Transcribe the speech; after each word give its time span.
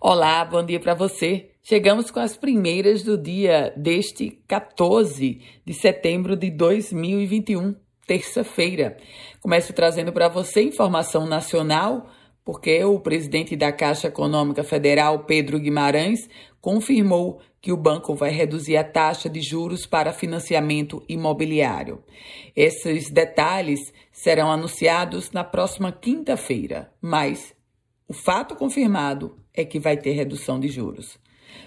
Olá, 0.00 0.44
bom 0.44 0.62
dia 0.64 0.80
para 0.80 0.92
você. 0.92 1.50
Chegamos 1.62 2.10
com 2.10 2.18
as 2.18 2.36
primeiras 2.36 3.02
do 3.02 3.16
dia 3.16 3.72
deste 3.76 4.30
14 4.48 5.40
de 5.64 5.72
setembro 5.72 6.36
de 6.36 6.50
2021, 6.50 7.74
terça-feira. 8.06 8.96
Começo 9.40 9.72
trazendo 9.72 10.12
para 10.12 10.28
você 10.28 10.62
informação 10.62 11.26
nacional, 11.26 12.10
porque 12.44 12.84
o 12.84 12.98
presidente 12.98 13.56
da 13.56 13.72
Caixa 13.72 14.08
Econômica 14.08 14.64
Federal, 14.64 15.24
Pedro 15.24 15.58
Guimarães, 15.60 16.28
confirmou 16.60 17.40
que 17.60 17.72
o 17.72 17.76
banco 17.76 18.14
vai 18.14 18.30
reduzir 18.30 18.76
a 18.76 18.84
taxa 18.84 19.30
de 19.30 19.40
juros 19.40 19.86
para 19.86 20.12
financiamento 20.12 21.02
imobiliário. 21.08 22.02
Esses 22.54 23.10
detalhes 23.10 23.92
serão 24.12 24.50
anunciados 24.50 25.30
na 25.30 25.44
próxima 25.44 25.92
quinta-feira, 25.92 26.92
mas 27.00 27.54
o 28.06 28.12
fato 28.12 28.54
confirmado 28.54 29.43
é 29.54 29.64
que 29.64 29.78
vai 29.78 29.96
ter 29.96 30.12
redução 30.12 30.58
de 30.58 30.68
juros. 30.68 31.18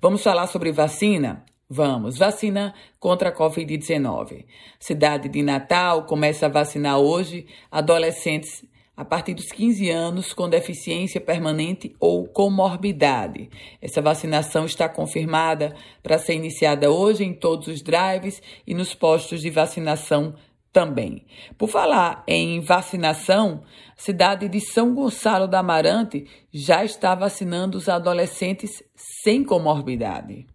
Vamos 0.00 0.22
falar 0.22 0.46
sobre 0.46 0.70
vacina? 0.70 1.44
Vamos. 1.68 2.18
Vacina 2.18 2.74
contra 3.00 3.30
a 3.30 3.34
Covid-19. 3.34 4.44
Cidade 4.78 5.28
de 5.28 5.42
Natal 5.42 6.04
começa 6.04 6.46
a 6.46 6.48
vacinar 6.48 6.98
hoje 6.98 7.46
adolescentes 7.70 8.64
a 8.94 9.04
partir 9.04 9.32
dos 9.34 9.46
15 9.46 9.88
anos 9.90 10.34
com 10.34 10.48
deficiência 10.48 11.20
permanente 11.20 11.96
ou 11.98 12.28
comorbidade. 12.28 13.48
Essa 13.80 14.02
vacinação 14.02 14.66
está 14.66 14.88
confirmada 14.88 15.74
para 16.02 16.18
ser 16.18 16.34
iniciada 16.34 16.90
hoje 16.90 17.24
em 17.24 17.32
todos 17.32 17.68
os 17.68 17.80
drives 17.80 18.42
e 18.66 18.74
nos 18.74 18.94
postos 18.94 19.40
de 19.40 19.48
vacinação 19.48 20.34
também. 20.72 21.26
Por 21.58 21.68
falar 21.68 22.24
em 22.26 22.60
vacinação, 22.60 23.62
a 23.96 24.00
cidade 24.00 24.48
de 24.48 24.60
São 24.60 24.94
Gonçalo 24.94 25.46
da 25.46 25.58
Amarante 25.58 26.26
já 26.52 26.84
está 26.84 27.14
vacinando 27.14 27.76
os 27.76 27.88
adolescentes 27.88 28.82
sem 28.94 29.44
comorbidade. 29.44 30.46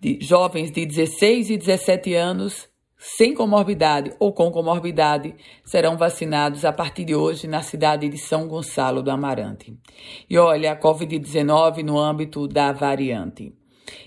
De 0.00 0.18
jovens 0.20 0.70
de 0.70 0.86
16 0.86 1.50
e 1.50 1.56
17 1.56 2.14
anos 2.14 2.68
sem 2.96 3.34
comorbidade 3.34 4.14
ou 4.20 4.32
com 4.32 4.50
comorbidade 4.52 5.34
serão 5.64 5.96
vacinados 5.96 6.64
a 6.64 6.72
partir 6.72 7.04
de 7.04 7.16
hoje 7.16 7.48
na 7.48 7.60
cidade 7.60 8.08
de 8.08 8.16
São 8.16 8.46
Gonçalo 8.46 9.02
do 9.02 9.10
Amarante. 9.10 9.76
E 10.30 10.38
olha, 10.38 10.70
a 10.70 10.80
Covid-19 10.80 11.82
no 11.82 11.98
âmbito 11.98 12.46
da 12.46 12.70
variante. 12.70 13.52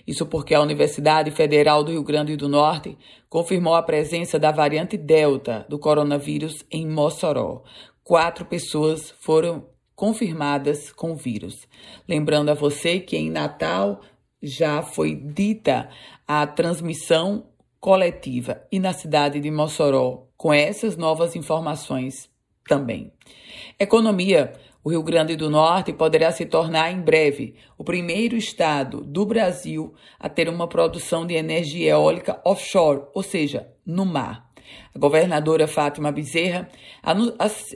Isso 0.07 0.25
porque 0.25 0.53
a 0.53 0.61
Universidade 0.61 1.31
Federal 1.31 1.83
do 1.83 1.91
Rio 1.91 2.03
Grande 2.03 2.35
do 2.35 2.47
Norte 2.47 2.97
confirmou 3.29 3.75
a 3.75 3.83
presença 3.83 4.37
da 4.39 4.51
variante 4.51 4.97
Delta 4.97 5.65
do 5.69 5.79
coronavírus 5.79 6.65
em 6.71 6.87
Mossoró. 6.87 7.63
Quatro 8.03 8.45
pessoas 8.45 9.13
foram 9.19 9.67
confirmadas 9.95 10.91
com 10.91 11.13
o 11.13 11.15
vírus. 11.15 11.67
Lembrando 12.07 12.49
a 12.49 12.53
você 12.53 12.99
que 12.99 13.17
em 13.17 13.31
Natal 13.31 14.01
já 14.41 14.81
foi 14.81 15.15
dita 15.15 15.89
a 16.27 16.45
transmissão 16.45 17.47
coletiva 17.79 18.61
e 18.71 18.79
na 18.79 18.93
cidade 18.93 19.39
de 19.39 19.49
Mossoró, 19.49 20.27
com 20.37 20.53
essas 20.53 20.97
novas 20.97 21.35
informações 21.35 22.29
também. 22.67 23.11
Economia. 23.79 24.53
O 24.85 24.91
Rio 24.91 25.01
Grande 25.01 25.35
do 25.35 25.49
Norte 25.49 25.91
poderá 25.91 26.31
se 26.31 26.45
tornar 26.45 26.91
em 26.91 27.01
breve 27.01 27.55
o 27.75 27.83
primeiro 27.83 28.37
estado 28.37 29.01
do 29.01 29.25
Brasil 29.25 29.95
a 30.19 30.29
ter 30.29 30.47
uma 30.47 30.67
produção 30.67 31.25
de 31.25 31.33
energia 31.33 31.93
eólica 31.93 32.39
offshore, 32.45 33.01
ou 33.11 33.23
seja, 33.23 33.67
no 33.83 34.05
mar. 34.05 34.44
A 34.93 34.99
governadora 34.99 35.67
Fátima 35.67 36.11
Bezerra 36.11 36.69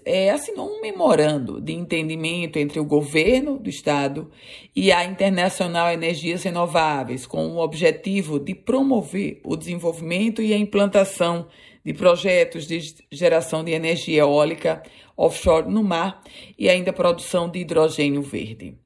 é, 0.06 0.30
assinou 0.30 0.68
um 0.68 0.82
memorando 0.82 1.60
de 1.60 1.74
entendimento 1.74 2.58
entre 2.58 2.80
o 2.80 2.86
governo 2.86 3.58
do 3.60 3.70
estado 3.70 4.32
e 4.76 4.92
a 4.92 5.04
Internacional 5.04 5.92
Energias 5.92 6.44
Renováveis, 6.44 7.26
com 7.26 7.48
o 7.48 7.60
objetivo 7.60 8.40
de 8.40 8.56
promover 8.56 9.42
o 9.44 9.56
desenvolvimento 9.56 10.42
e 10.42 10.54
a 10.54 10.58
implantação 10.58 11.48
de 11.84 11.94
projetos 11.94 12.68
de 12.68 12.80
geração 13.12 13.64
de 13.64 13.72
energia 13.72 14.22
eólica 14.22 14.84
offshore 15.18 15.70
no 15.70 15.84
mar 15.84 16.22
e 16.58 16.70
ainda 16.70 16.94
produção 16.94 17.50
de 17.50 17.60
hidrogênio 17.60 18.22
verde. 18.22 18.78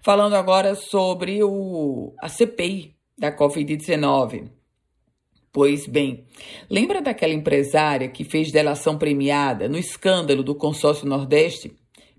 Falando 0.00 0.34
agora 0.34 0.74
sobre 0.74 1.42
o, 1.42 2.14
a 2.20 2.28
CPI 2.28 2.94
da 3.18 3.34
Covid-19. 3.34 4.50
Pois 5.54 5.86
bem, 5.86 6.24
lembra 6.68 7.00
daquela 7.00 7.32
empresária 7.32 8.08
que 8.08 8.24
fez 8.24 8.50
delação 8.50 8.98
premiada 8.98 9.68
no 9.68 9.78
escândalo 9.78 10.42
do 10.42 10.52
consórcio 10.52 11.06
Nordeste? 11.06 11.70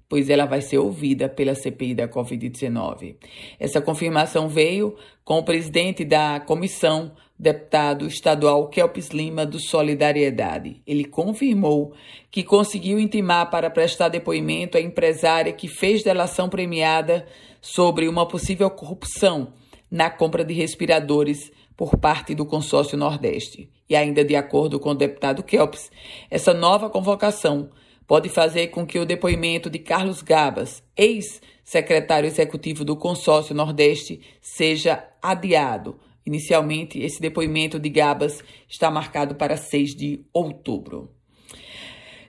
Pois 0.08 0.30
ela 0.30 0.46
vai 0.46 0.62
ser 0.62 0.78
ouvida 0.78 1.28
pela 1.28 1.54
CPI 1.54 1.96
da 1.96 2.08
Covid-19. 2.08 3.18
Essa 3.60 3.82
confirmação 3.82 4.48
veio 4.48 4.96
com 5.26 5.40
o 5.40 5.44
presidente 5.44 6.06
da 6.06 6.40
comissão, 6.40 7.12
deputado 7.38 8.08
estadual 8.08 8.70
Kelps 8.70 9.10
Lima, 9.10 9.46
do 9.46 9.60
Solidariedade. 9.60 10.82
Ele 10.88 11.04
confirmou 11.04 11.92
que 12.32 12.42
conseguiu 12.42 12.98
intimar 12.98 13.52
para 13.52 13.70
prestar 13.70 14.08
depoimento 14.08 14.78
a 14.78 14.82
empresária 14.82 15.52
que 15.52 15.68
fez 15.68 16.02
delação 16.02 16.48
premiada 16.48 17.28
sobre 17.60 18.08
uma 18.08 18.26
possível 18.26 18.70
corrupção 18.70 19.52
na 19.96 20.10
compra 20.10 20.44
de 20.44 20.54
respiradores 20.54 21.54
por 21.74 21.98
parte 21.98 22.36
do 22.36 22.46
consórcio 22.46 22.98
Nordeste. 22.98 23.72
E 23.90 23.96
ainda 23.96 24.26
de 24.26 24.36
acordo 24.36 24.78
com 24.78 24.90
o 24.90 24.94
deputado 24.94 25.42
Kelps, 25.42 25.90
essa 26.30 26.54
nova 26.54 26.90
convocação 26.90 27.70
pode 28.06 28.28
fazer 28.28 28.68
com 28.68 28.86
que 28.86 29.00
o 29.00 29.06
depoimento 29.06 29.70
de 29.70 29.80
Carlos 29.80 30.22
Gabas, 30.22 30.84
ex-secretário 30.98 32.28
executivo 32.28 32.84
do 32.84 32.98
consórcio 32.98 33.56
Nordeste, 33.56 34.20
seja 34.42 35.02
adiado. 35.22 35.98
Inicialmente, 36.26 37.00
esse 37.00 37.22
depoimento 37.22 37.80
de 37.80 37.88
Gabas 37.88 38.44
está 38.68 38.92
marcado 38.92 39.36
para 39.36 39.56
6 39.56 39.96
de 39.96 40.26
outubro. 40.34 41.10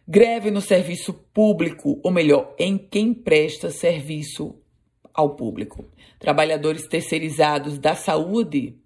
Greve 0.07 0.53
no 0.53 0.61
serviço 0.61 1.13
público, 1.13 2.01
ou 2.05 2.13
melhor, 2.13 2.55
em 2.61 2.79
quem 2.79 3.13
presta 3.13 3.71
serviço 3.73 4.55
ao 5.17 5.31
público. 5.31 5.85
Trabalhadores 6.19 6.87
terceirizados 6.87 7.79
da 7.79 7.95
saúde 7.95 8.77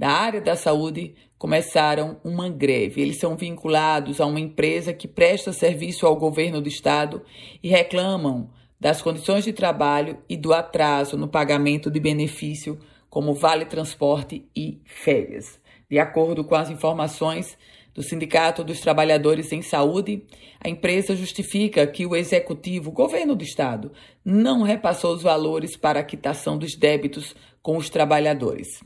da 0.00 0.08
área 0.08 0.40
da 0.40 0.56
saúde 0.56 1.14
começaram 1.36 2.18
uma 2.24 2.48
greve. 2.48 3.02
Eles 3.02 3.18
são 3.18 3.36
vinculados 3.36 4.18
a 4.18 4.24
uma 4.24 4.40
empresa 4.40 4.94
que 4.94 5.06
presta 5.06 5.52
serviço 5.52 6.06
ao 6.06 6.16
governo 6.16 6.58
do 6.58 6.70
estado 6.70 7.22
e 7.62 7.68
reclamam 7.68 8.48
das 8.80 9.02
condições 9.02 9.44
de 9.44 9.52
trabalho 9.52 10.16
e 10.26 10.38
do 10.38 10.54
atraso 10.54 11.18
no 11.18 11.28
pagamento 11.28 11.90
de 11.90 12.00
benefício 12.00 12.78
como 13.10 13.34
vale 13.34 13.66
transporte 13.66 14.48
e 14.56 14.80
férias. 14.86 15.60
De 15.90 15.98
acordo 15.98 16.44
com 16.44 16.54
as 16.54 16.70
informações 16.70 17.58
do 17.94 18.02
Sindicato 18.02 18.62
dos 18.62 18.80
Trabalhadores 18.80 19.52
em 19.52 19.62
Saúde, 19.62 20.24
a 20.62 20.68
empresa 20.68 21.16
justifica 21.16 21.86
que 21.86 22.06
o 22.06 22.14
executivo, 22.14 22.90
o 22.90 22.92
governo 22.92 23.34
do 23.34 23.44
estado, 23.44 23.92
não 24.24 24.62
repassou 24.62 25.14
os 25.14 25.22
valores 25.22 25.76
para 25.76 26.00
a 26.00 26.04
quitação 26.04 26.56
dos 26.56 26.76
débitos 26.76 27.34
com 27.62 27.76
os 27.76 27.90
trabalhadores. 27.90 28.80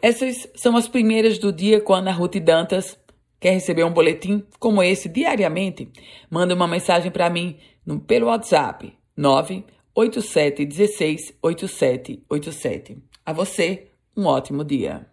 Essas 0.00 0.48
são 0.54 0.76
as 0.76 0.88
primeiras 0.88 1.38
do 1.38 1.52
dia 1.52 1.80
com 1.80 1.94
a 1.94 1.98
Ana 1.98 2.12
Ruth 2.12 2.36
Dantas. 2.36 2.98
Quer 3.40 3.52
receber 3.52 3.84
um 3.84 3.92
boletim 3.92 4.44
como 4.58 4.82
esse 4.82 5.08
diariamente? 5.08 5.90
Manda 6.30 6.54
uma 6.54 6.68
mensagem 6.68 7.10
para 7.10 7.30
mim 7.30 7.56
no, 7.84 8.00
pelo 8.00 8.26
WhatsApp 8.26 8.92
987 9.16 10.64
16 10.64 11.34
8787. 11.42 12.98
A 13.24 13.32
você, 13.32 13.88
um 14.16 14.26
ótimo 14.26 14.64
dia. 14.64 15.06